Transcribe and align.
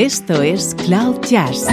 Esto 0.00 0.40
es 0.40 0.74
Cloud 0.86 1.20
Jazz, 1.28 1.66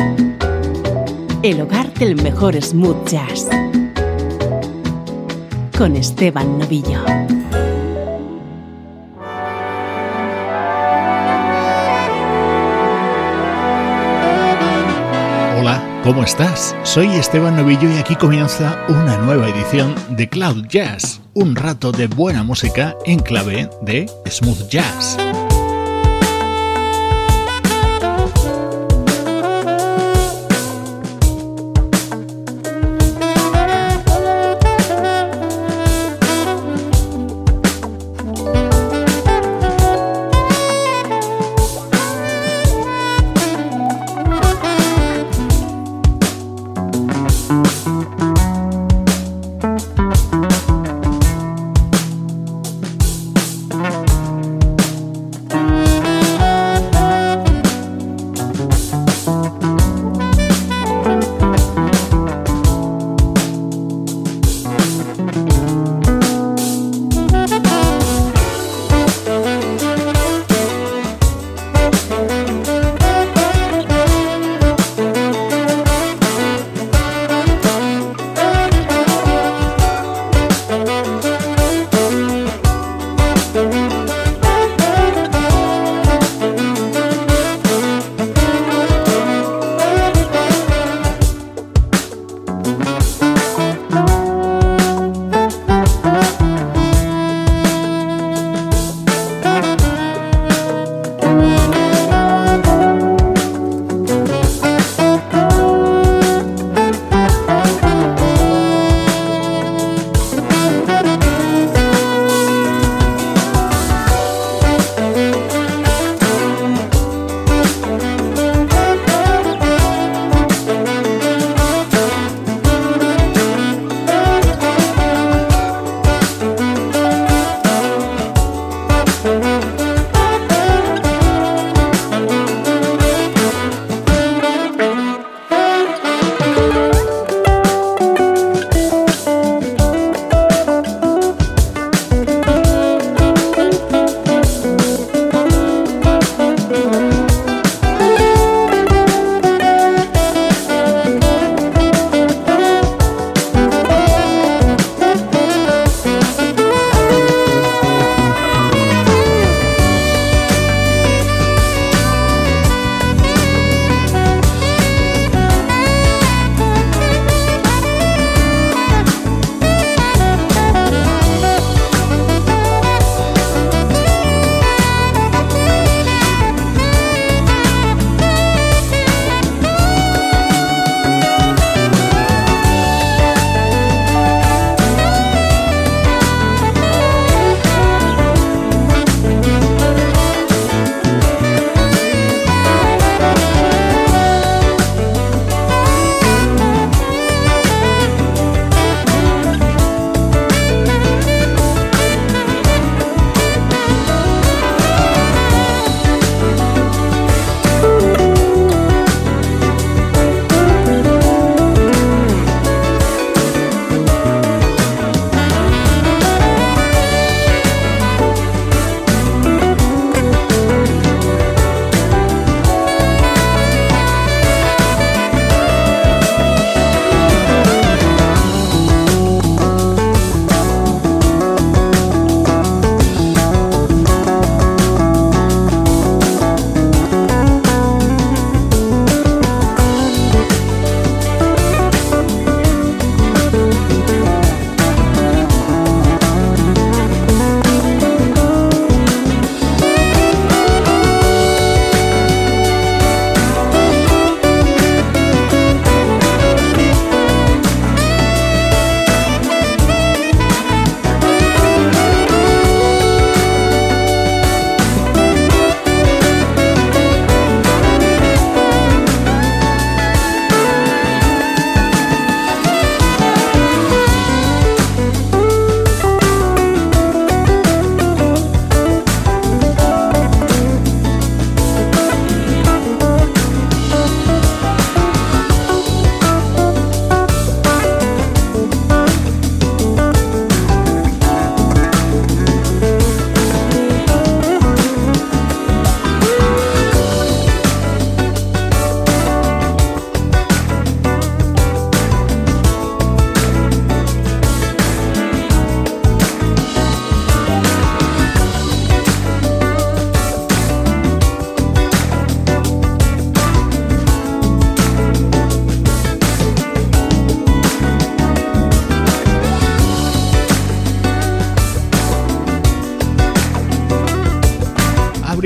el 1.44 1.62
hogar 1.62 1.94
del 1.94 2.22
mejor 2.22 2.62
smooth 2.62 3.08
jazz, 3.08 3.48
con 5.78 5.96
Esteban 5.96 6.60
Novillo. 6.60 7.06
Hola, 15.58 16.02
¿cómo 16.04 16.22
estás? 16.24 16.76
Soy 16.84 17.08
Esteban 17.08 17.56
Novillo 17.56 17.90
y 17.90 17.98
aquí 17.98 18.18
comienza 18.18 18.78
una 18.90 19.18
nueva 19.20 19.48
edición 19.48 19.96
de 20.10 20.28
Cloud 20.28 20.66
Jazz, 20.68 21.22
un 21.34 21.56
rato 21.56 21.94
de 21.94 22.08
buena 22.08 22.44
música 22.44 22.94
en 23.06 23.20
clave 23.20 23.70
de 23.84 24.06
smooth 24.30 24.68
jazz. 24.68 25.18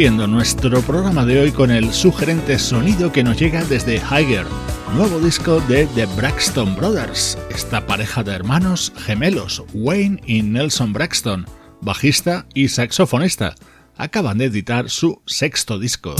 Abriendo 0.01 0.25
nuestro 0.25 0.81
programa 0.81 1.27
de 1.27 1.39
hoy 1.39 1.51
con 1.51 1.69
el 1.69 1.93
sugerente 1.93 2.57
sonido 2.57 3.11
que 3.11 3.23
nos 3.23 3.37
llega 3.37 3.63
desde 3.65 3.97
Higher, 3.97 4.47
nuevo 4.95 5.19
disco 5.19 5.61
de 5.67 5.85
The 5.93 6.07
Braxton 6.07 6.75
Brothers, 6.75 7.37
esta 7.51 7.85
pareja 7.85 8.23
de 8.23 8.31
hermanos 8.31 8.91
gemelos, 8.97 9.63
Wayne 9.75 10.19
y 10.25 10.41
Nelson 10.41 10.91
Braxton, 10.91 11.45
bajista 11.81 12.47
y 12.55 12.69
saxofonista, 12.69 13.53
acaban 13.95 14.39
de 14.39 14.45
editar 14.45 14.89
su 14.89 15.21
sexto 15.27 15.77
disco. 15.77 16.15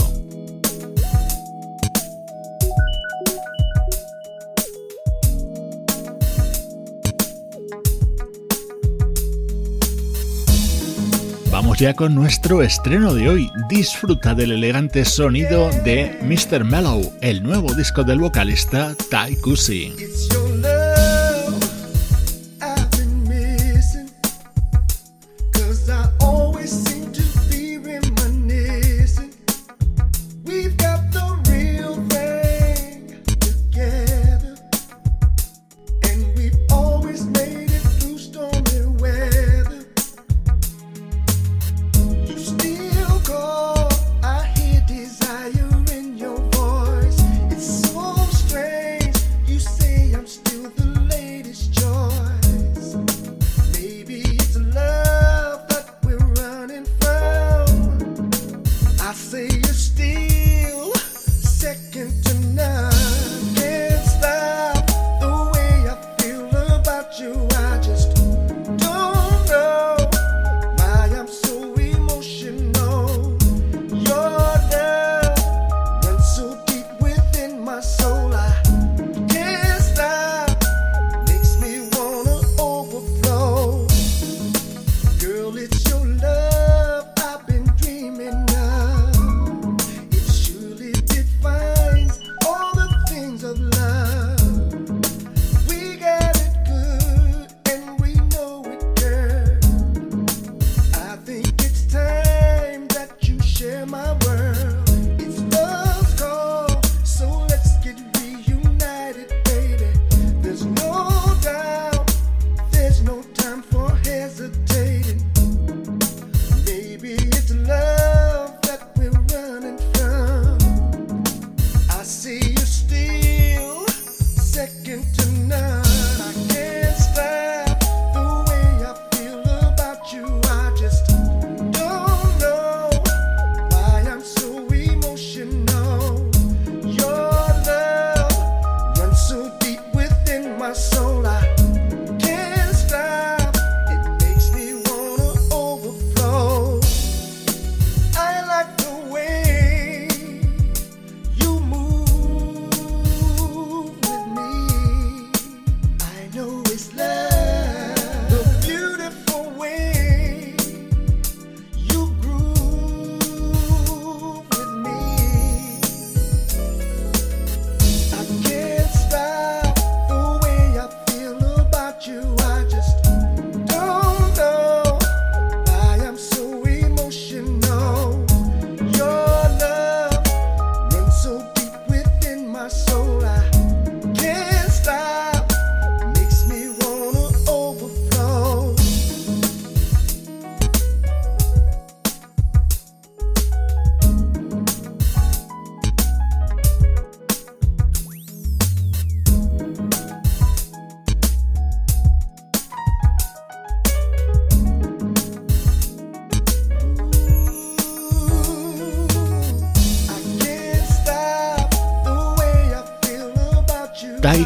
Ya 11.82 11.94
con 11.94 12.14
nuestro 12.14 12.62
estreno 12.62 13.12
de 13.12 13.28
hoy. 13.28 13.50
Disfruta 13.68 14.36
del 14.36 14.52
elegante 14.52 15.04
sonido 15.04 15.68
de 15.82 16.16
Mr. 16.22 16.62
Mellow, 16.62 17.12
el 17.20 17.42
nuevo 17.42 17.74
disco 17.74 18.04
del 18.04 18.20
vocalista 18.20 18.94
Ty 19.10 19.34
Cusi. 19.40 19.92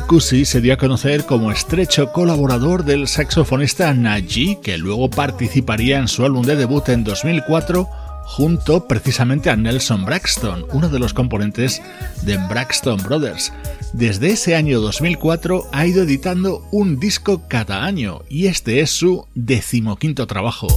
Cusi 0.06 0.44
se 0.44 0.60
dio 0.60 0.74
a 0.74 0.76
conocer 0.76 1.26
como 1.26 1.50
estrecho 1.50 2.12
colaborador 2.12 2.84
del 2.84 3.08
saxofonista 3.08 3.92
Naji, 3.92 4.56
que 4.62 4.78
luego 4.78 5.10
participaría 5.10 5.98
en 5.98 6.06
su 6.06 6.24
álbum 6.24 6.44
de 6.46 6.54
debut 6.54 6.88
en 6.90 7.02
2004 7.02 7.88
junto 8.24 8.86
precisamente 8.86 9.50
a 9.50 9.56
Nelson 9.56 10.04
Braxton, 10.04 10.64
uno 10.72 10.88
de 10.88 11.00
los 11.00 11.12
componentes 11.12 11.82
de 12.22 12.36
Braxton 12.36 13.02
Brothers. 13.02 13.52
Desde 13.94 14.30
ese 14.30 14.54
año 14.54 14.80
2004 14.80 15.64
ha 15.72 15.86
ido 15.86 16.04
editando 16.04 16.64
un 16.70 17.00
disco 17.00 17.42
cada 17.48 17.84
año 17.84 18.22
y 18.28 18.46
este 18.46 18.80
es 18.80 18.90
su 18.90 19.26
decimoquinto 19.34 20.28
trabajo. 20.28 20.68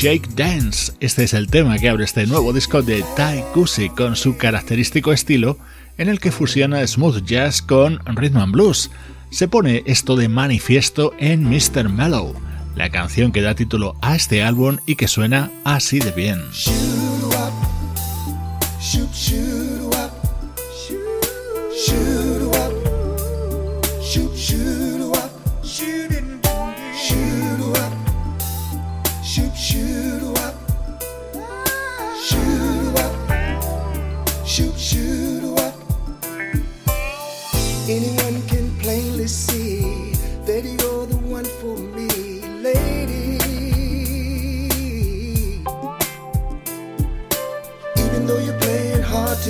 Shake 0.00 0.30
Dance. 0.34 0.94
Este 1.00 1.24
es 1.24 1.34
el 1.34 1.48
tema 1.48 1.78
que 1.78 1.90
abre 1.90 2.04
este 2.04 2.26
nuevo 2.26 2.54
disco 2.54 2.80
de 2.80 3.04
Ty 3.16 3.42
Kusi 3.52 3.90
con 3.90 4.16
su 4.16 4.38
característico 4.38 5.12
estilo 5.12 5.58
en 5.98 6.08
el 6.08 6.20
que 6.20 6.32
fusiona 6.32 6.86
smooth 6.86 7.22
jazz 7.22 7.60
con 7.60 8.00
rhythm 8.06 8.38
and 8.38 8.50
blues. 8.50 8.90
Se 9.30 9.46
pone 9.46 9.82
esto 9.84 10.16
de 10.16 10.30
manifiesto 10.30 11.12
en 11.18 11.44
Mr. 11.44 11.90
Mellow, 11.90 12.32
la 12.76 12.88
canción 12.88 13.30
que 13.30 13.42
da 13.42 13.54
título 13.54 13.94
a 14.00 14.16
este 14.16 14.42
álbum 14.42 14.78
y 14.86 14.96
que 14.96 15.06
suena 15.06 15.50
así 15.64 15.98
de 15.98 16.12
bien. 16.12 16.40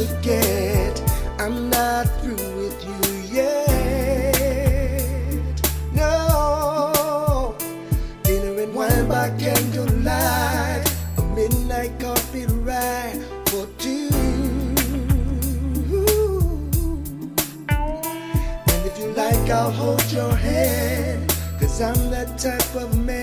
forget 0.07 0.97
I'm 1.39 1.69
not 1.69 2.07
through 2.21 2.37
with 2.61 2.79
you 2.89 3.01
yet. 3.39 4.73
No, 5.93 7.55
dinner 8.23 8.63
and 8.63 8.75
wine 8.75 9.09
a 11.19 11.23
midnight 11.35 11.99
coffee 11.99 12.47
ride 12.47 13.23
for 13.47 13.67
two. 13.79 14.09
And 18.69 18.87
if 18.89 18.99
you 18.99 19.09
like, 19.13 19.51
I'll 19.51 19.71
hold 19.71 20.05
your 20.13 20.35
I'm 21.81 22.11
that 22.11 22.39
type 22.39 22.75
of 22.75 22.97
man. 22.99 23.20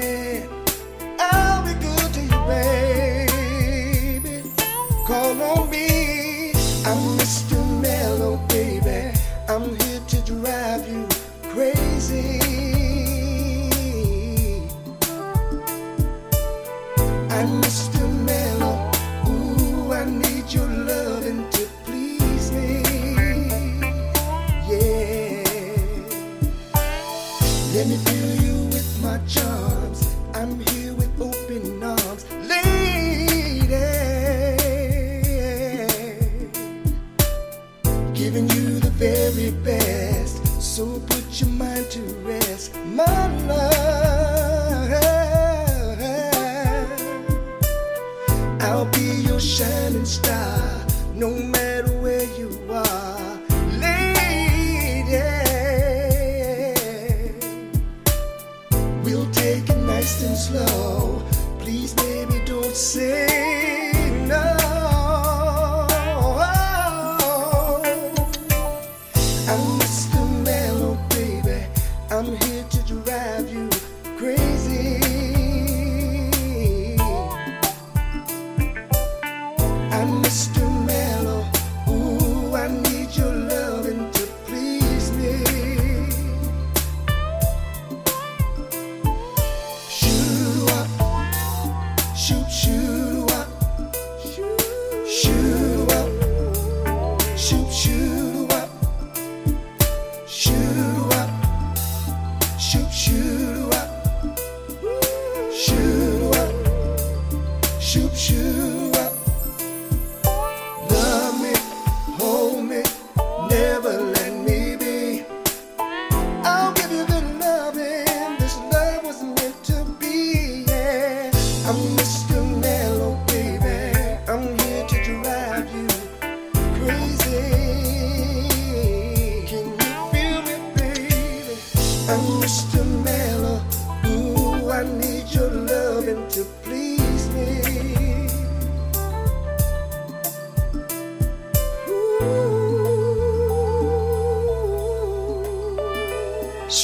stop. 50.07 50.56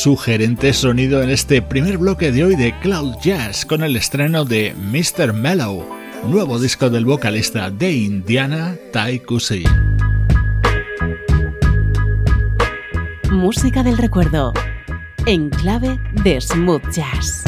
Sugerente 0.03 0.74
sonido 0.74 1.24
en 1.24 1.29
este 1.29 1.62
primer 1.62 1.98
bloque 1.98 2.33
de 2.33 2.43
hoy 2.43 2.57
de 2.57 2.77
Cloud 2.81 3.15
Jazz 3.24 3.63
con 3.63 3.83
el 3.83 3.95
estreno 3.95 4.43
de 4.43 4.75
Mr. 4.75 5.31
Mellow, 5.31 5.86
nuevo 6.27 6.60
disco 6.60 6.89
del 6.89 7.05
vocalista 7.05 7.71
de 7.71 7.93
Indiana, 7.93 8.75
Tai 8.91 9.19
Kusi. 9.21 9.63
Música 13.32 13.82
del 13.82 13.97
recuerdo, 13.97 14.51
en 15.25 15.49
clave 15.49 15.97
de 16.25 16.41
smooth 16.41 16.84
jazz. 16.91 17.45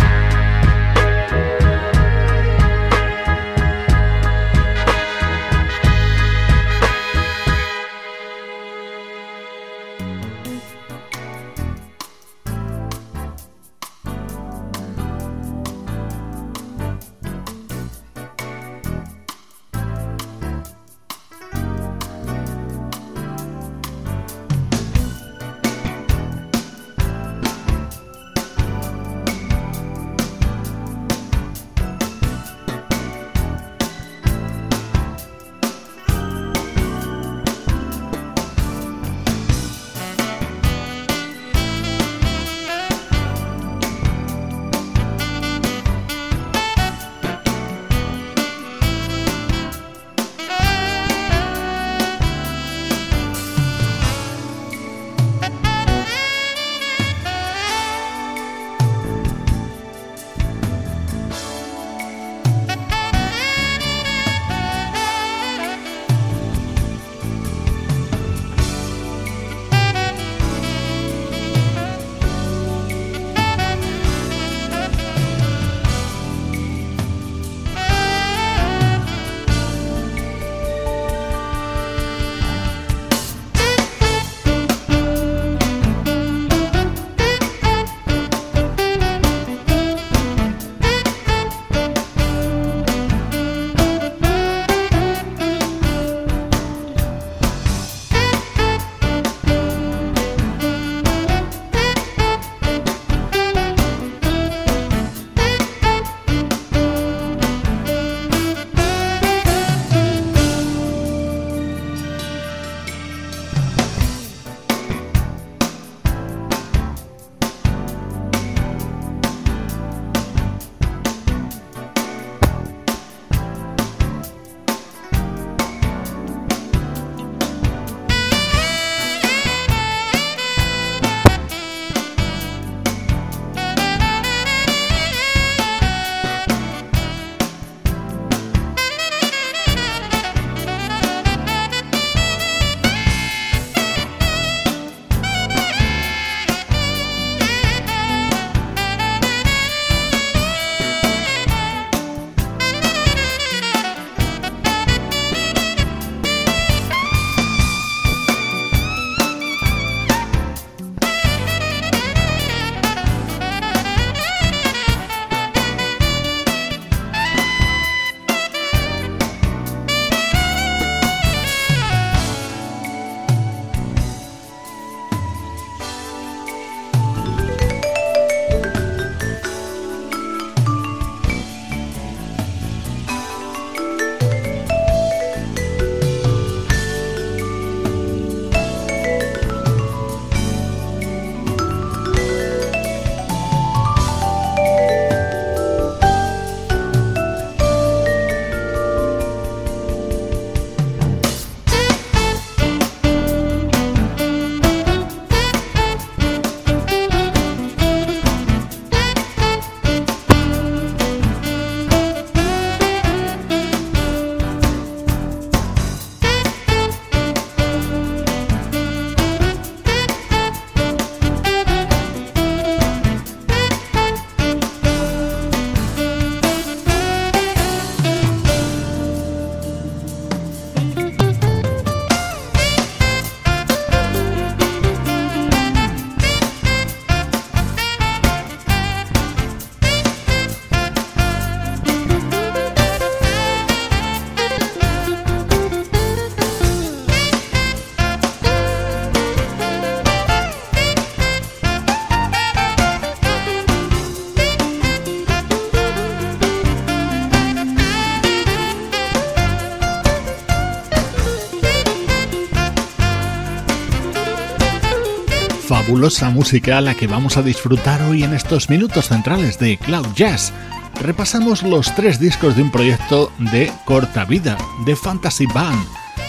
Fabulosa 266.06 266.30
música 266.30 266.82
la 266.82 266.94
que 266.94 267.08
vamos 267.08 267.36
a 267.36 267.41
disfrutar 267.41 268.00
hoy 268.04 268.22
en 268.22 268.36
estos 268.36 268.70
minutos 268.70 269.08
centrales 269.08 269.58
de 269.58 269.78
Cloud 269.78 270.06
Jazz. 270.15 270.54
Repasamos 271.02 271.63
los 271.63 271.96
tres 271.96 272.20
discos 272.20 272.56
de 272.56 272.62
un 272.62 272.70
proyecto 272.70 273.32
de 273.39 273.72
corta 273.86 274.24
vida, 274.24 274.56
de 274.86 274.96
Fantasy 274.96 275.48
Band. 275.48 275.84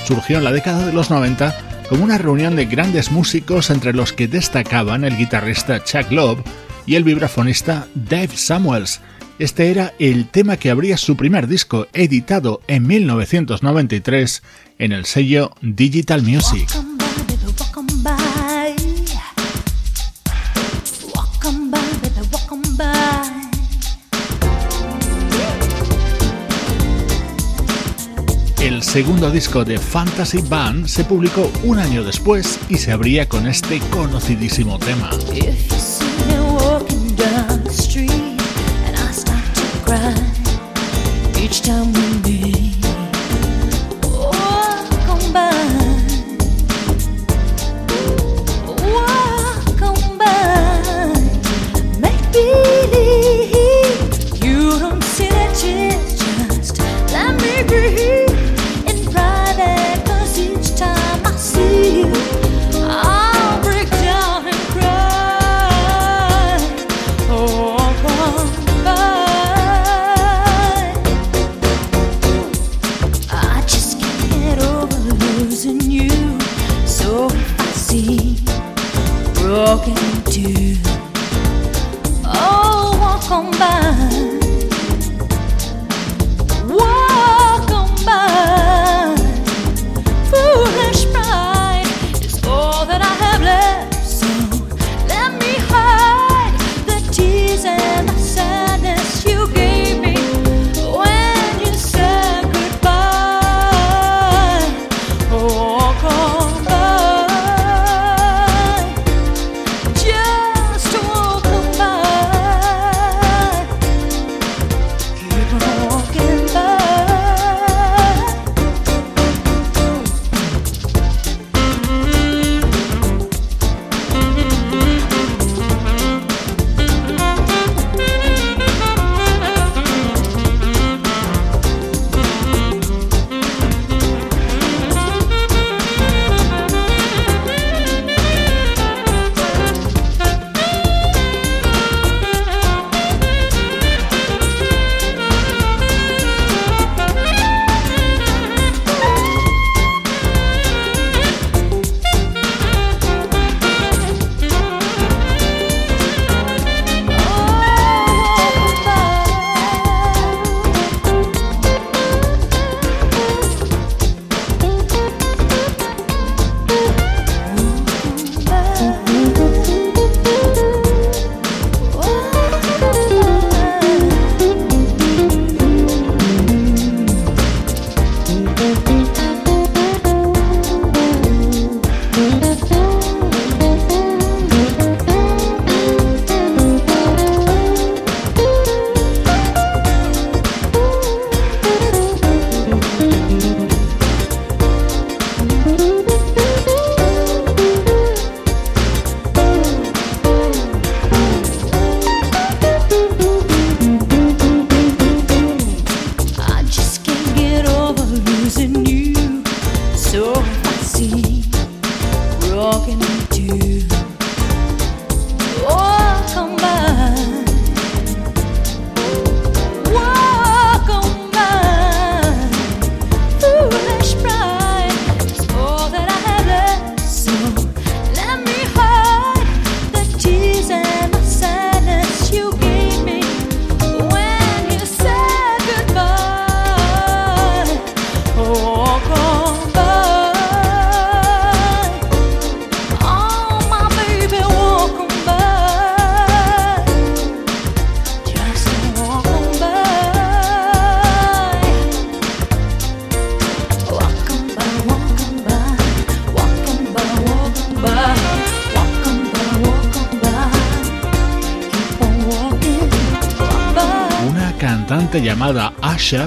Surgió 0.06 0.38
en 0.38 0.44
la 0.44 0.52
década 0.52 0.86
de 0.86 0.94
los 0.94 1.10
90 1.10 1.84
como 1.90 2.04
una 2.04 2.16
reunión 2.16 2.56
de 2.56 2.64
grandes 2.64 3.10
músicos 3.10 3.68
entre 3.68 3.92
los 3.92 4.14
que 4.14 4.28
destacaban 4.28 5.04
el 5.04 5.14
guitarrista 5.14 5.84
Chuck 5.84 6.10
Love 6.10 6.40
y 6.86 6.94
el 6.94 7.04
vibrafonista 7.04 7.86
Dave 7.94 8.34
Samuels. 8.34 9.02
Este 9.38 9.70
era 9.70 9.92
el 9.98 10.28
tema 10.28 10.56
que 10.56 10.70
abría 10.70 10.96
su 10.96 11.18
primer 11.18 11.48
disco, 11.48 11.86
editado 11.92 12.62
en 12.66 12.86
1993 12.86 14.42
en 14.78 14.92
el 14.92 15.04
sello 15.04 15.50
Digital 15.60 16.22
Music. 16.22 16.95
Segundo 28.96 29.30
disco 29.30 29.62
de 29.62 29.76
Fantasy 29.76 30.40
Band 30.40 30.86
se 30.86 31.04
publicó 31.04 31.52
un 31.64 31.78
año 31.78 32.02
después 32.02 32.58
y 32.70 32.78
se 32.78 32.92
abría 32.92 33.28
con 33.28 33.46
este 33.46 33.78
conocidísimo 33.90 34.78
tema. 34.78 35.10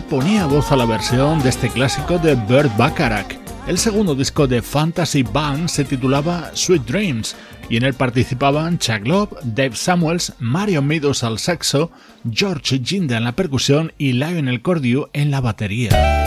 Ponía 0.10 0.48
voz 0.48 0.72
a 0.72 0.76
la 0.76 0.86
versión 0.86 1.44
de 1.44 1.50
este 1.50 1.70
clásico 1.70 2.18
de 2.18 2.34
Burt 2.34 2.76
Bacharach. 2.76 3.38
El 3.68 3.78
segundo 3.78 4.16
disco 4.16 4.48
de 4.48 4.64
Fantasy 4.64 5.22
Band 5.22 5.68
se 5.70 5.86
titulaba 5.86 6.50
Sweet 6.56 6.86
Dreams 6.86 7.36
y 7.70 7.78
en 7.78 7.84
él 7.84 7.94
participaban 7.94 8.80
Chuck 8.80 9.06
Love, 9.06 9.30
Dave 9.44 9.76
Samuels, 9.76 10.34
Mario 10.40 10.82
Meadows 10.82 11.24
al 11.24 11.38
saxo, 11.38 11.92
George 12.32 12.82
Ginda 12.84 13.18
en 13.18 13.26
la 13.26 13.34
percusión 13.34 13.94
y 14.00 14.14
Lionel 14.14 14.64
Cordew 14.64 15.08
en 15.14 15.30
la 15.30 15.40
batería. 15.40 16.19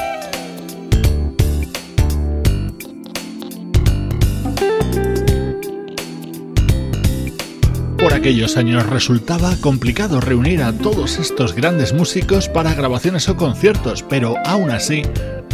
Aquellos 8.23 8.57
años 8.57 8.87
resultaba 8.87 9.57
complicado 9.57 10.21
reunir 10.21 10.63
a 10.63 10.73
todos 10.73 11.19
estos 11.19 11.57
grandes 11.57 11.93
músicos 11.93 12.49
para 12.49 12.73
grabaciones 12.73 13.29
o 13.29 13.37
conciertos, 13.37 14.05
pero 14.09 14.37
aún 14.45 14.71
así 14.71 15.03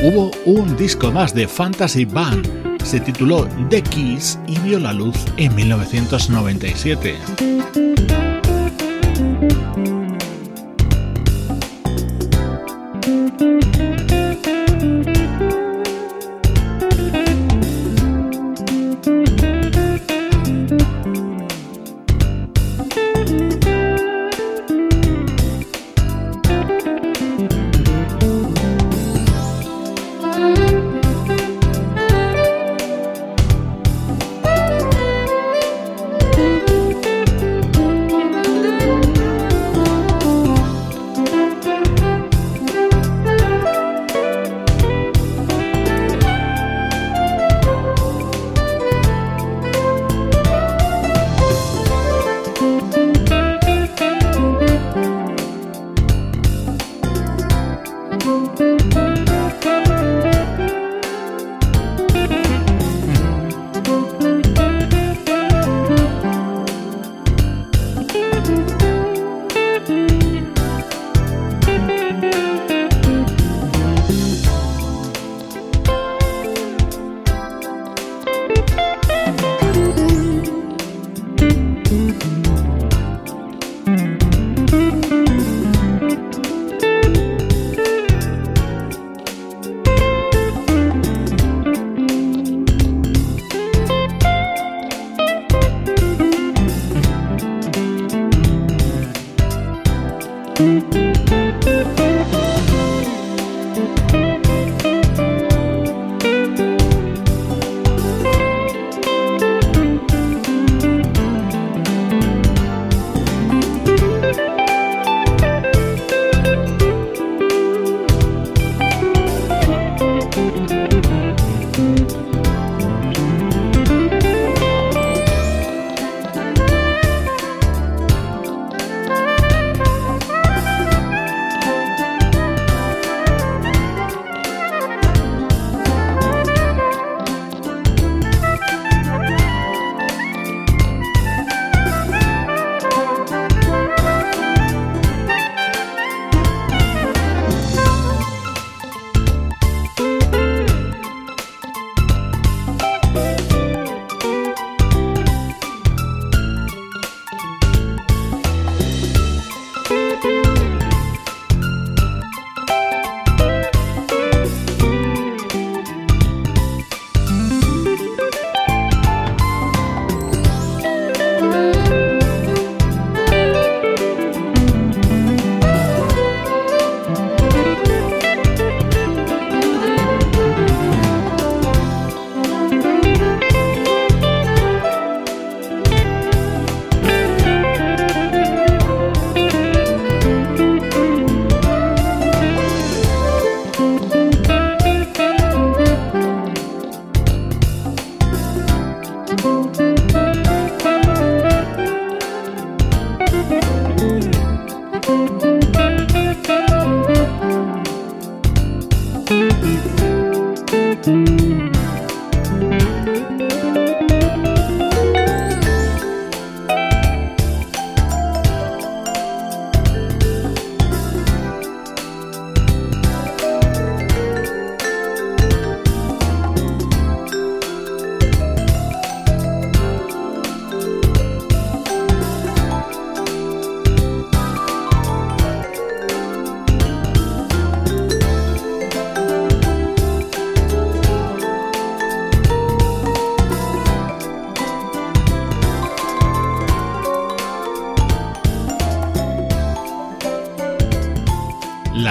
hubo 0.03 0.31
un 0.45 0.77
disco 0.77 1.11
más 1.11 1.35
de 1.35 1.49
Fantasy 1.49 2.05
Band. 2.05 2.77
Se 2.85 3.01
tituló 3.01 3.49
The 3.71 3.83
Keys 3.83 4.39
y 4.47 4.59
vio 4.59 4.79
la 4.79 4.93
luz 4.93 5.17
en 5.39 5.55
1997. 5.55 8.28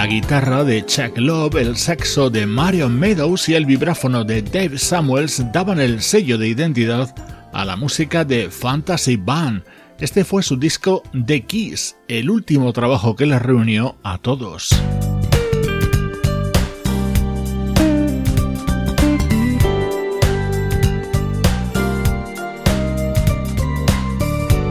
Guitarra 0.08 0.64
de 0.64 0.84
Chuck 0.86 1.18
Love, 1.18 1.56
el 1.56 1.76
saxo 1.76 2.30
de 2.30 2.46
Marion 2.46 2.98
Meadows 2.98 3.48
y 3.50 3.54
el 3.54 3.66
vibráfono 3.66 4.24
de 4.24 4.40
Dave 4.40 4.78
Samuels 4.78 5.44
daban 5.52 5.80
el 5.80 6.00
sello 6.00 6.38
de 6.38 6.48
identidad 6.48 7.14
a 7.52 7.64
la 7.66 7.76
música 7.76 8.24
de 8.24 8.48
Fantasy 8.50 9.16
Band. 9.16 9.64
Este 9.98 10.24
fue 10.24 10.42
su 10.42 10.56
disco 10.56 11.02
The 11.26 11.42
Keys, 11.42 11.96
el 12.08 12.30
último 12.30 12.72
trabajo 12.72 13.16
que 13.16 13.26
les 13.26 13.42
reunió 13.42 13.96
a 14.02 14.16
todos. 14.16 14.70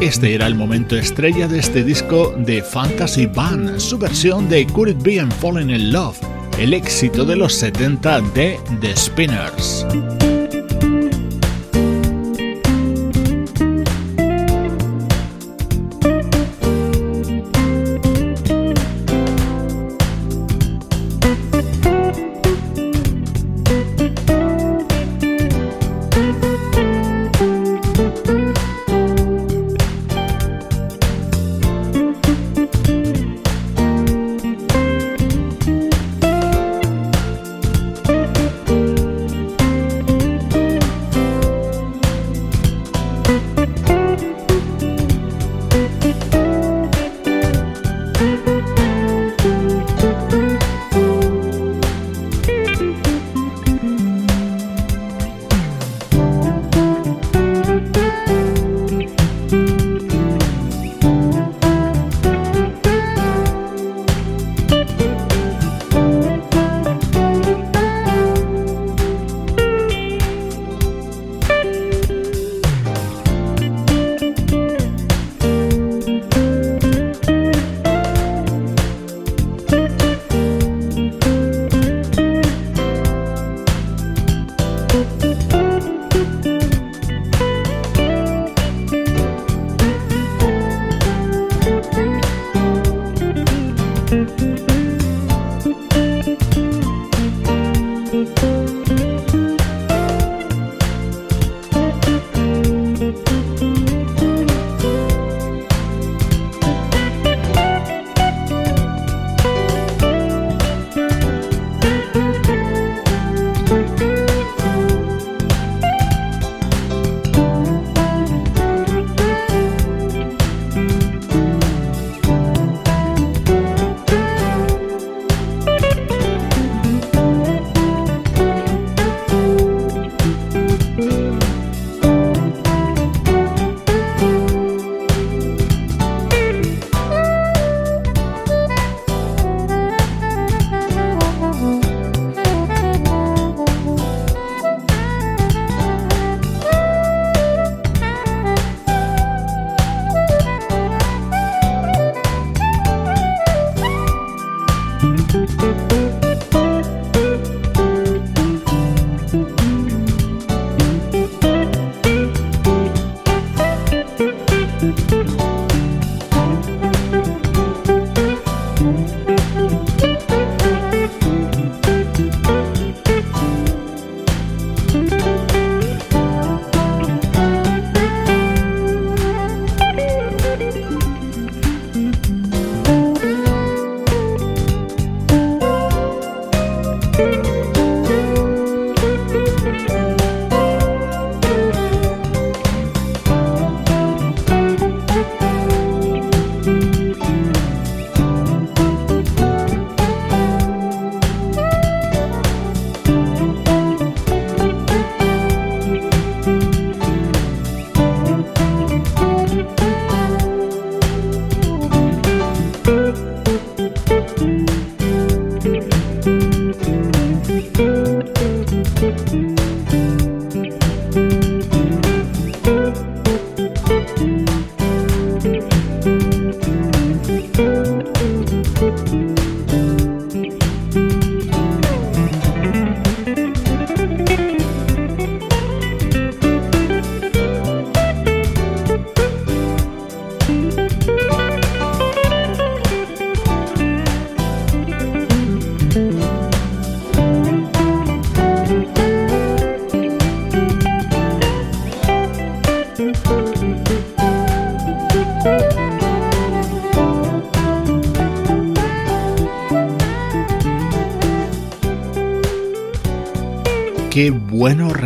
Este 0.01 0.36
era 0.36 0.45
el 0.45 0.53
momento 0.53 0.95
estrella 0.95 1.47
de 1.47 1.57
este 1.57 1.83
disco 1.83 2.31
de 2.38 2.62
Fantasy 2.62 3.25
Band, 3.25 3.79
su 3.79 3.97
versión 3.97 4.47
de 4.47 4.67
Could 4.67 4.89
It 4.89 5.01
Be 5.01 5.15
I'm 5.15 5.31
Falling 5.31 5.71
in 5.71 5.91
Love, 5.91 6.19
el 6.60 6.75
éxito 6.75 7.25
de 7.25 7.36
los 7.36 7.53
70 7.53 8.21
de 8.36 8.60
The 8.79 8.95
Spinners. 8.95 9.88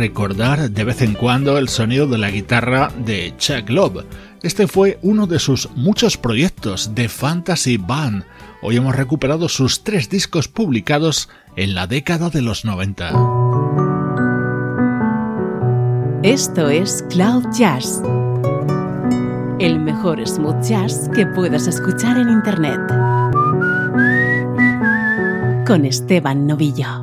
Recordar 0.02 0.68
de 0.68 0.82
vez 0.82 1.00
en 1.00 1.14
cuando 1.14 1.58
el 1.58 1.68
sonido 1.68 2.08
de 2.08 2.18
la 2.18 2.28
guitarra 2.28 2.90
de 3.04 3.32
Chuck 3.38 3.70
Love. 3.70 4.04
Este 4.42 4.66
fue 4.66 4.98
uno 5.00 5.28
de 5.28 5.38
sus 5.38 5.70
muchos 5.76 6.16
proyectos 6.16 6.96
de 6.96 7.08
Fantasy 7.08 7.76
Band. 7.76 8.24
Hoy 8.62 8.78
hemos 8.78 8.96
recuperado 8.96 9.48
sus 9.48 9.84
tres 9.84 10.10
discos 10.10 10.48
publicados 10.48 11.28
en 11.54 11.76
la 11.76 11.86
década 11.86 12.30
de 12.30 12.42
los 12.42 12.64
90. 12.64 13.10
Esto 16.24 16.68
es 16.68 17.04
Cloud 17.08 17.44
Jazz, 17.56 18.02
el 19.60 19.78
mejor 19.78 20.26
smooth 20.26 20.64
jazz 20.64 21.08
que 21.14 21.26
puedas 21.26 21.68
escuchar 21.68 22.18
en 22.18 22.28
Internet. 22.28 22.80
Con 25.64 25.84
Esteban 25.84 26.48
Novillo. 26.48 27.01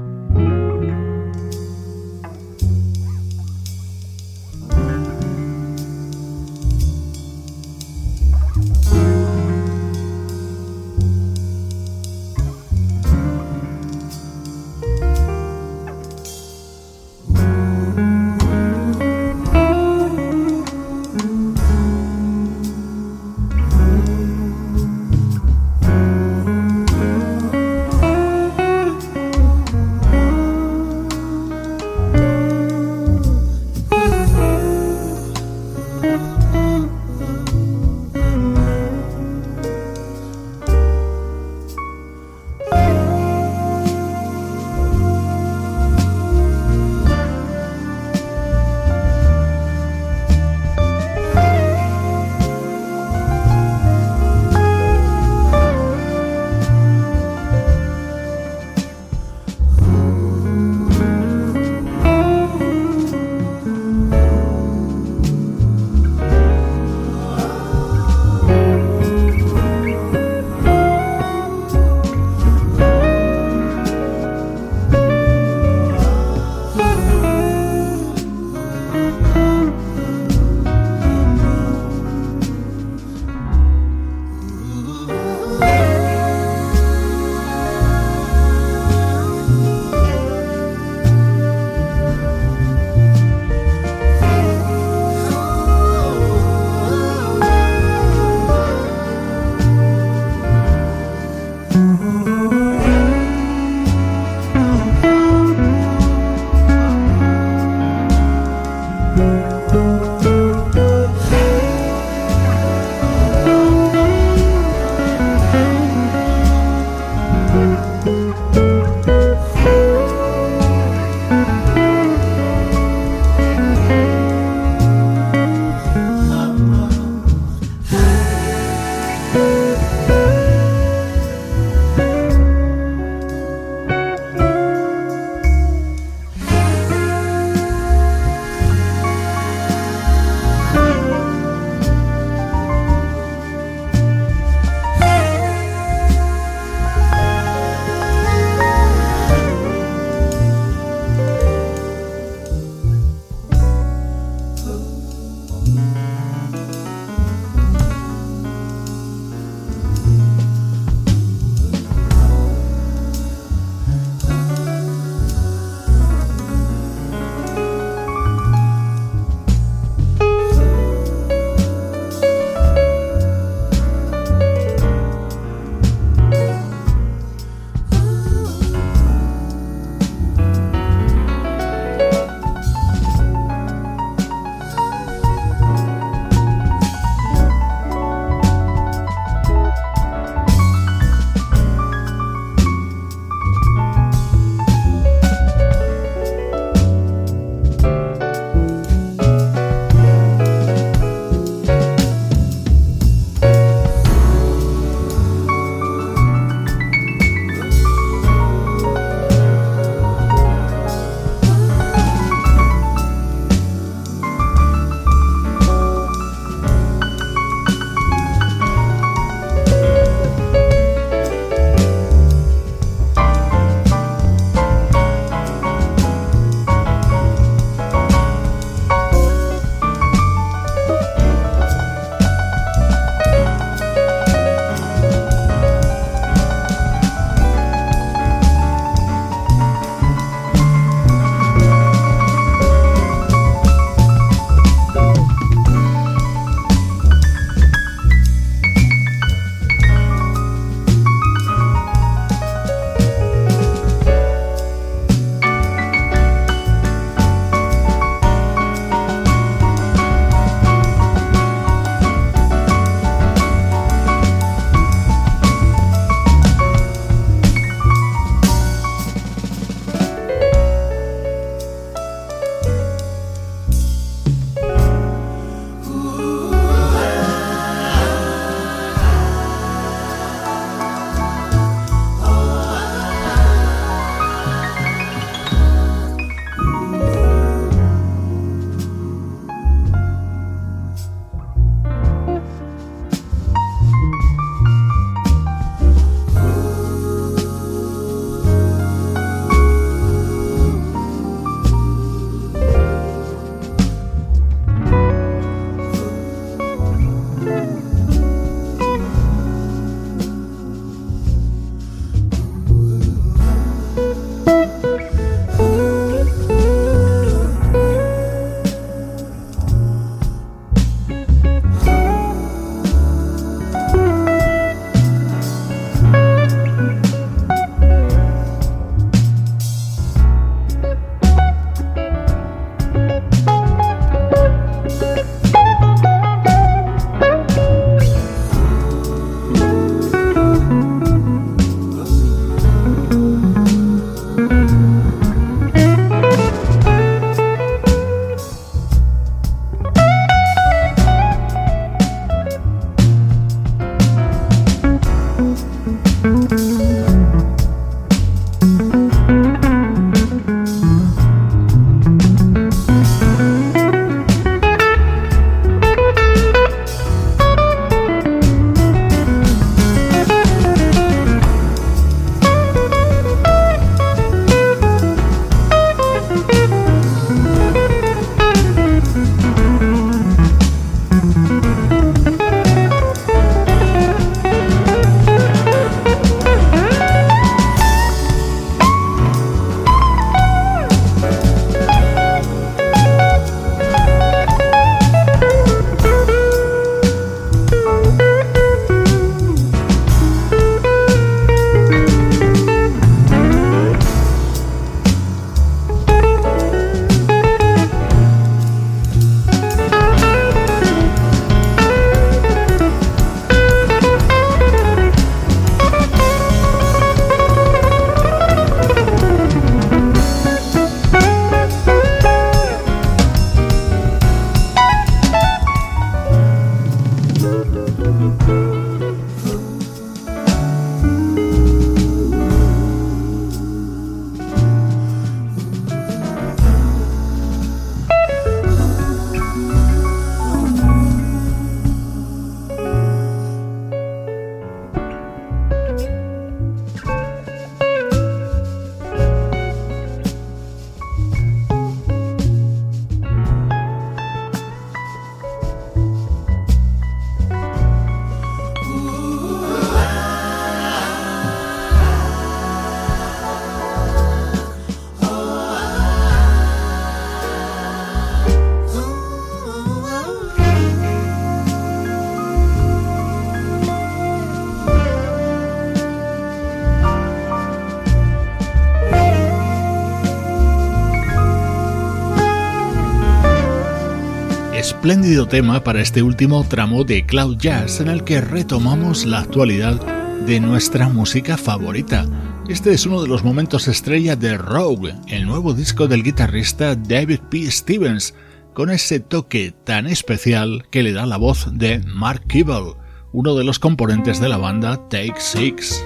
Espléndido 485.10 485.48
tema 485.48 485.84
para 485.84 486.02
este 486.02 486.22
último 486.22 486.64
tramo 486.70 487.04
de 487.04 487.26
Cloud 487.26 487.58
Jazz 487.58 488.00
en 488.00 488.10
el 488.10 488.24
que 488.24 488.42
retomamos 488.42 489.26
la 489.26 489.40
actualidad 489.40 490.00
de 490.46 490.60
nuestra 490.60 491.10
música 491.10 491.58
favorita. 491.58 492.28
Este 492.68 492.92
es 492.92 493.08
uno 493.08 493.24
de 493.24 493.28
los 493.28 493.44
momentos 493.44 493.88
estrella 493.88 494.36
de 494.36 494.56
Rogue, 494.56 495.16
el 495.28 495.48
nuevo 495.48 495.74
disco 495.74 496.08
del 496.08 496.22
guitarrista 496.22 496.96
David 496.96 497.40
P. 497.50 497.72
Stevens, 497.72 498.36
con 498.76 498.92
ese 498.92 499.20
toque 499.20 499.74
tan 499.84 500.06
especial 500.06 500.86
que 500.92 501.02
le 501.02 501.12
da 501.12 501.26
la 501.26 501.38
voz 501.38 501.70
de 501.72 502.04
Mark 502.06 502.44
Kibble, 502.48 502.94
uno 503.32 503.56
de 503.56 503.64
los 503.64 503.80
componentes 503.80 504.40
de 504.40 504.50
la 504.50 504.58
banda 504.58 505.10
Take 505.10 505.40
Six. 505.40 506.06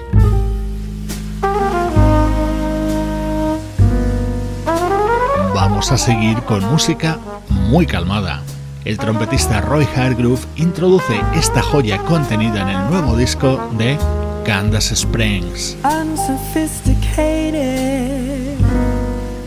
Vamos 5.54 5.92
a 5.92 5.98
seguir 5.98 6.38
con 6.44 6.64
música 6.64 7.18
muy 7.50 7.84
calmada. 7.84 8.42
El 8.84 8.98
trompetista 8.98 9.62
Roy 9.62 9.88
Hargrove 9.96 10.42
introduce 10.56 11.18
esta 11.34 11.62
joya 11.62 11.96
contenida 12.04 12.60
en 12.60 12.68
el 12.68 12.90
nuevo 12.90 13.16
disco 13.16 13.70
de 13.78 13.96
Candace 14.44 14.94
Springs. 14.94 15.74
Unsophisticated, 15.84 18.58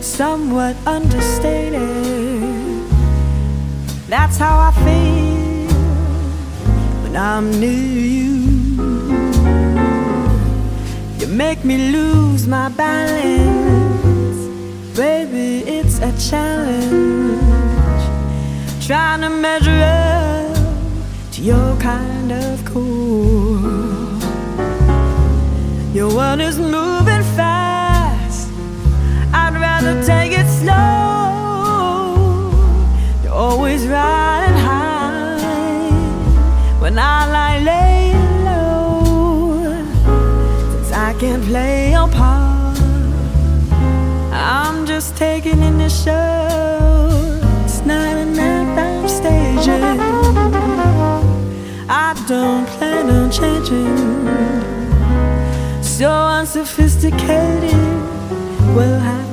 somewhat 0.00 0.74
understated. 0.86 1.78
That's 4.08 4.38
how 4.38 4.58
I 4.58 4.72
feel 4.82 5.68
when 7.04 7.16
I'm 7.16 7.60
near 7.60 7.70
you. 7.70 8.38
You 11.20 11.28
make 11.28 11.64
me 11.64 11.92
lose 11.92 12.48
my 12.48 12.70
balance, 12.70 14.48
baby. 14.96 15.62
It's 15.64 16.00
a 16.00 16.12
challenge 16.18 17.17
trying 18.88 19.20
to 19.20 19.28
measure 19.28 19.82
up 19.82 20.56
to 21.30 21.42
your 21.42 21.76
kind 21.76 22.32
of 22.32 22.64
cool. 22.64 23.60
Your 25.92 26.14
one 26.14 26.40
is 26.40 26.58
moving 26.58 26.97
question 53.68 54.22
so 55.82 56.10
unsophisticated 56.10 57.74
will 58.74 58.98
happen 58.98 59.27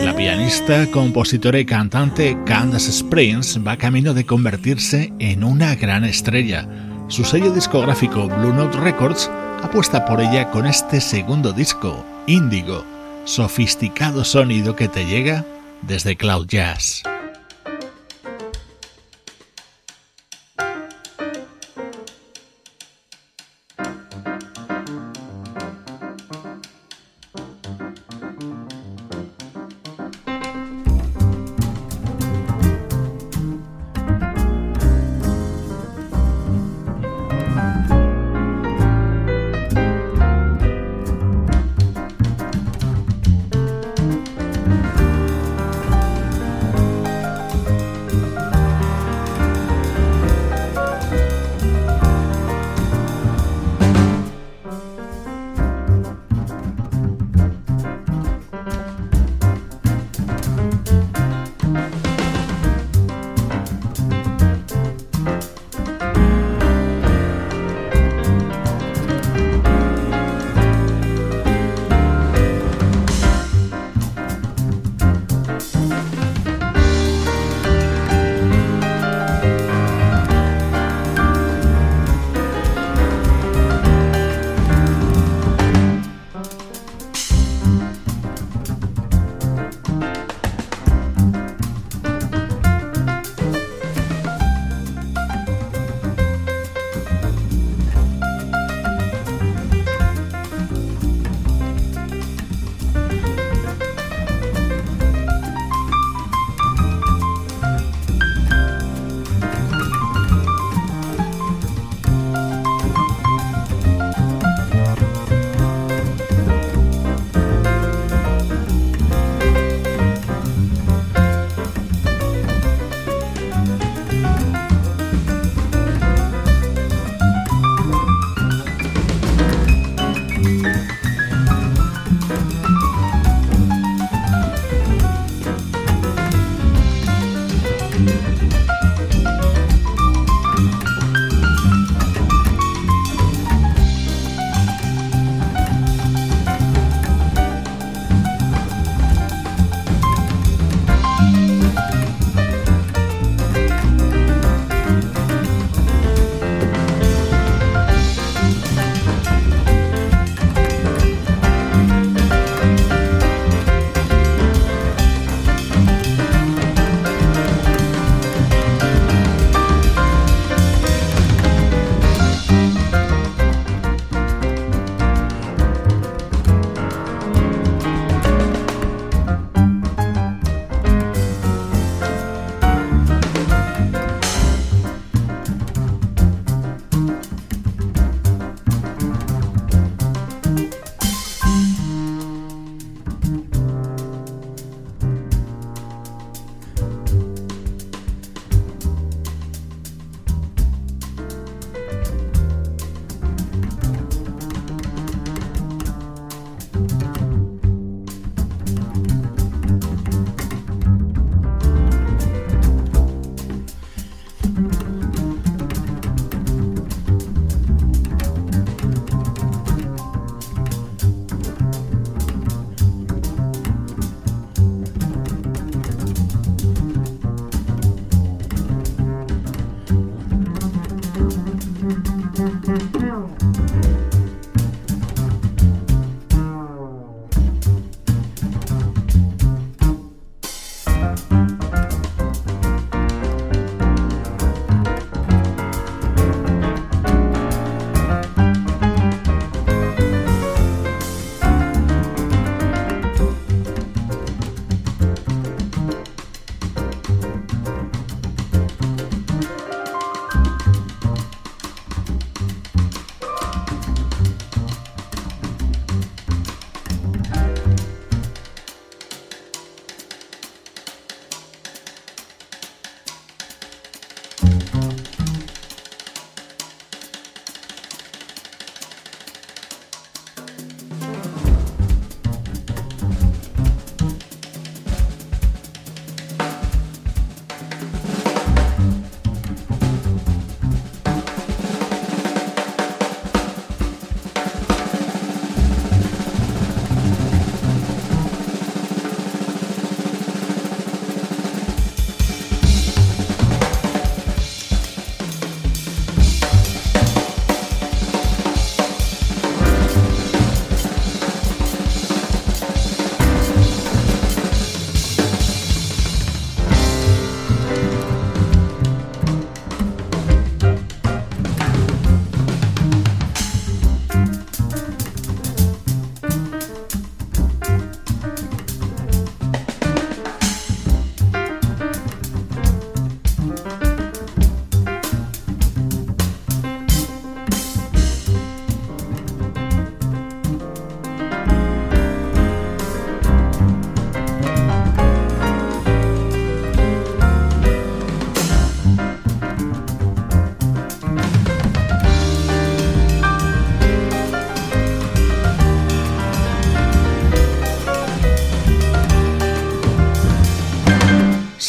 La 0.04 0.16
pianista, 0.16 0.90
compositora 0.92 1.60
y 1.60 1.66
cantante 1.66 2.38
Candace 2.46 2.90
Springs 2.90 3.60
va 3.66 3.78
camino 3.78 4.14
de 4.14 4.26
convertirse 4.26 5.14
en 5.20 5.44
una 5.44 5.76
gran 5.76 6.04
estrella. 6.04 6.68
Su 7.08 7.24
sello 7.24 7.52
discográfico 7.52 8.28
Blue 8.28 8.54
Note 8.54 8.78
Records 8.80 9.30
apuesta 9.64 10.06
por 10.06 10.22
ella 10.22 10.50
con 10.52 10.66
este 10.66 11.02
segundo 11.02 11.54
disco, 11.54 12.06
Indigo, 12.28 12.86
sofisticado 13.30 14.26
sonido 14.26 14.76
que 14.76 14.88
te 14.88 15.06
llega 15.06 15.46
desde 15.84 16.18
Cloud 16.18 16.48
Jazz. 16.48 17.04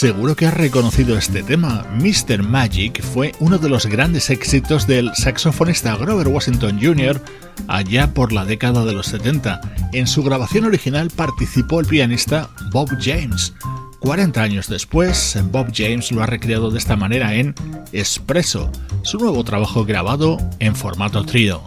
Seguro 0.01 0.35
que 0.35 0.47
has 0.47 0.55
reconocido 0.55 1.19
este 1.19 1.43
tema. 1.43 1.85
Mr. 1.93 2.43
Magic 2.43 3.03
fue 3.03 3.33
uno 3.39 3.59
de 3.59 3.69
los 3.69 3.85
grandes 3.85 4.31
éxitos 4.31 4.87
del 4.87 5.11
saxofonista 5.15 5.95
Grover 5.95 6.29
Washington 6.29 6.79
Jr. 6.81 7.23
allá 7.69 8.15
por 8.15 8.33
la 8.33 8.47
década 8.47 8.87
de 8.87 8.95
los 8.95 9.09
70. 9.09 9.61
En 9.93 10.07
su 10.07 10.23
grabación 10.23 10.65
original 10.65 11.11
participó 11.15 11.81
el 11.81 11.87
pianista 11.87 12.49
Bob 12.73 12.89
James. 12.99 13.53
40 13.99 14.43
años 14.43 14.69
después, 14.69 15.39
Bob 15.53 15.71
James 15.75 16.11
lo 16.13 16.23
ha 16.23 16.27
recreado 16.27 16.71
de 16.71 16.79
esta 16.79 16.97
manera 16.97 17.35
en 17.35 17.55
Espresso, 17.93 18.73
su 19.03 19.19
nuevo 19.19 19.45
trabajo 19.45 19.85
grabado 19.85 20.39
en 20.61 20.77
formato 20.77 21.27
trío. 21.27 21.61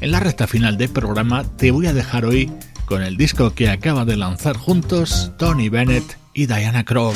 En 0.00 0.10
la 0.10 0.18
recta 0.18 0.48
final 0.48 0.76
del 0.76 0.90
programa 0.90 1.44
te 1.44 1.70
voy 1.70 1.86
a 1.86 1.92
dejar 1.92 2.24
hoy 2.24 2.50
con 2.86 3.00
el 3.00 3.16
disco 3.16 3.54
que 3.54 3.70
acaba 3.70 4.04
de 4.04 4.16
lanzar 4.16 4.56
juntos 4.56 5.30
Tony 5.38 5.68
Bennett 5.68 6.19
Diana 6.46 6.84
Krall. 6.84 7.14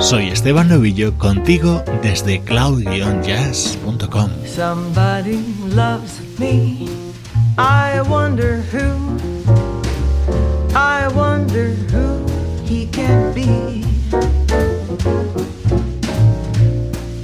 Soy 0.00 0.28
Esteban 0.28 0.68
Novillo 0.68 1.12
contigo 1.18 1.84
desde 2.02 2.40
cloud-jazz.com. 2.40 4.30
Somebody 4.46 5.44
loves 5.74 6.20
me. 6.38 6.88
I 7.58 8.00
wonder 8.08 8.62
who. 8.72 9.18
I 10.74 11.08
wonder 11.14 11.74
who 11.92 12.24
he 12.64 12.86
can 12.86 13.34
be. 13.34 13.84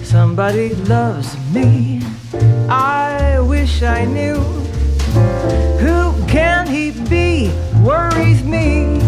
Somebody 0.04 0.74
loves 0.86 1.36
me. 1.52 2.00
I 2.68 3.38
wish 3.40 3.82
I 3.82 4.04
knew. 4.04 4.36
Who 5.80 6.12
can 6.26 6.66
he 6.66 6.90
be? 7.08 7.50
Worries 7.82 8.42
me. 8.42 9.05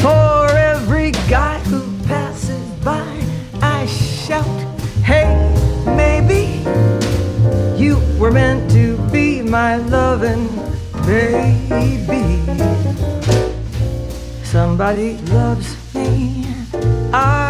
For 0.00 0.48
every 0.56 1.10
guy 1.28 1.58
who 1.70 1.82
passes 2.06 2.64
by, 2.84 3.06
I 3.60 3.86
shout, 3.86 4.46
Hey, 5.02 5.28
maybe 5.84 6.62
you 7.76 7.98
were 8.18 8.30
meant 8.30 8.70
to 8.72 8.96
be 9.10 9.42
my 9.42 9.76
loving 9.76 10.48
baby. 11.06 12.42
Somebody 14.44 15.16
loves 15.32 15.76
me. 15.94 16.46
I 17.12 17.43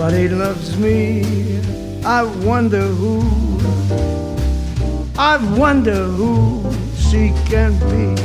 Somebody 0.00 0.28
loves 0.30 0.78
me. 0.78 1.60
I 2.06 2.22
wonder 2.22 2.80
who. 2.80 3.20
I 5.18 5.36
wonder 5.58 6.04
who 6.04 6.72
she 6.96 7.34
can 7.44 7.72
be. 7.90 8.16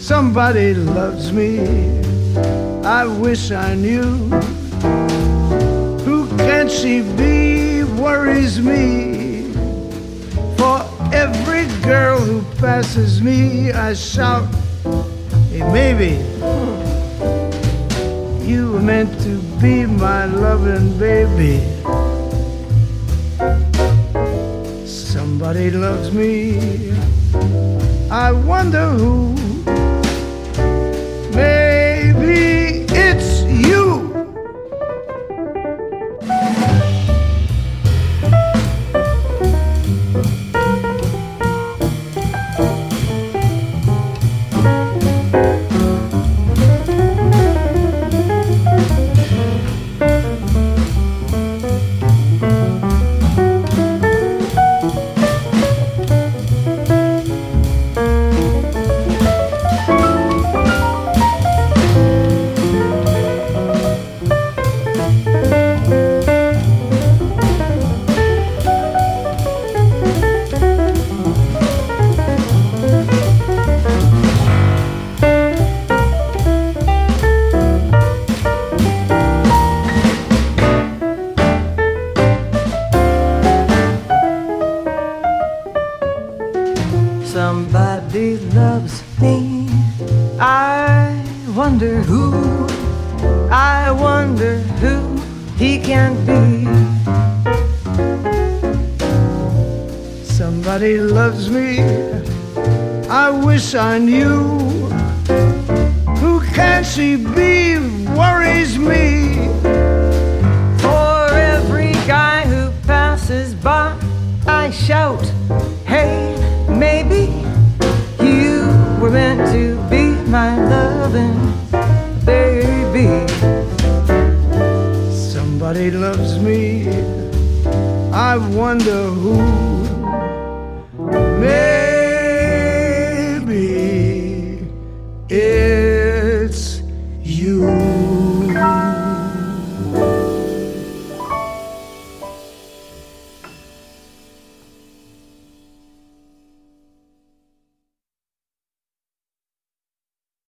Somebody 0.00 0.74
loves 0.74 1.30
me. 1.32 1.60
I 2.84 3.06
wish 3.06 3.52
I 3.52 3.76
knew. 3.76 4.10
Who 6.04 6.26
can 6.36 6.68
she 6.68 7.02
be? 7.02 7.84
Worries 7.84 8.58
me. 8.58 9.52
For 10.58 10.82
every 11.12 11.66
girl 11.84 12.18
who 12.18 12.42
passes 12.58 13.22
me, 13.22 13.70
I 13.70 13.94
shout, 13.94 14.52
hey, 15.48 15.62
maybe 15.72 16.55
you 18.46 18.72
were 18.72 18.80
meant 18.80 19.20
to 19.22 19.38
be 19.60 19.84
my 19.86 20.26
loving 20.26 20.96
baby. 20.98 21.58
Somebody 24.86 25.70
loves 25.70 26.12
me. 26.12 26.92
I 28.10 28.30
wonder 28.30 28.90
who. 28.90 29.95